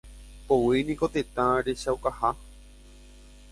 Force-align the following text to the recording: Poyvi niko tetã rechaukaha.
Poyvi 0.45 0.79
niko 0.87 1.07
tetã 1.17 1.47
rechaukaha. 1.67 2.35